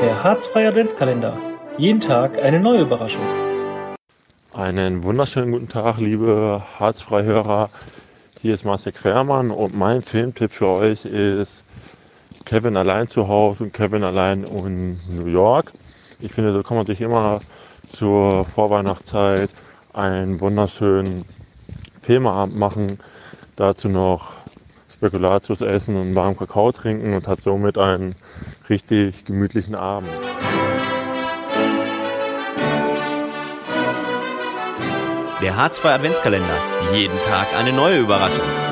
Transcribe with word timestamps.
Der 0.00 0.22
Harzfreie 0.22 0.68
Adventskalender. 0.68 1.36
Jeden 1.76 1.98
Tag 1.98 2.40
eine 2.40 2.60
neue 2.60 2.82
Überraschung. 2.82 3.22
Einen 4.52 5.02
wunderschönen 5.02 5.50
guten 5.50 5.68
Tag, 5.68 5.98
liebe 5.98 6.62
Harzfreihörer. 6.78 7.68
Hier 8.40 8.54
ist 8.54 8.64
Marcel 8.64 8.92
Quermann 8.92 9.50
und 9.50 9.76
mein 9.76 10.02
Filmtipp 10.02 10.52
für 10.52 10.68
euch 10.68 11.04
ist 11.04 11.64
Kevin 12.44 12.76
allein 12.76 13.08
zu 13.08 13.26
Hause 13.26 13.64
und 13.64 13.72
Kevin 13.72 14.04
allein 14.04 14.44
in 14.44 15.00
New 15.10 15.26
York. 15.26 15.72
Ich 16.20 16.30
finde, 16.30 16.52
so 16.52 16.62
kann 16.62 16.76
man 16.76 16.86
sich 16.86 17.00
immer 17.00 17.40
zur 17.88 18.44
Vorweihnachtszeit 18.44 19.50
einen 19.94 20.40
wunderschönen 20.40 21.24
Filmabend 22.02 22.56
machen. 22.56 23.00
Dazu 23.56 23.88
noch 23.88 24.37
Spekulatius 24.98 25.60
essen 25.60 25.94
und 25.94 26.16
warmen 26.16 26.36
Kakao 26.36 26.72
trinken 26.72 27.14
und 27.14 27.28
hat 27.28 27.40
somit 27.40 27.78
einen 27.78 28.16
richtig 28.68 29.24
gemütlichen 29.24 29.76
Abend. 29.76 30.10
Der 35.40 35.56
Harzfreie 35.56 35.94
Adventskalender. 35.94 36.58
Jeden 36.92 37.16
Tag 37.28 37.46
eine 37.56 37.72
neue 37.72 38.00
Überraschung. 38.00 38.67